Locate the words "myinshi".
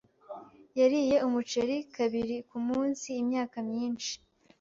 3.69-4.13